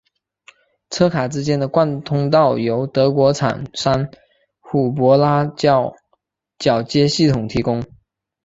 [0.89, 4.09] 车卡之间的贯通道由德国厂商
[4.59, 5.93] 虎伯拉铰
[6.87, 7.83] 接系统提供。